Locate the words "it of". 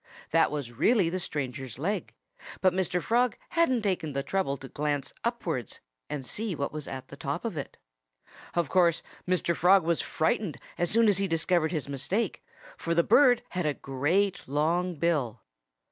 7.55-8.67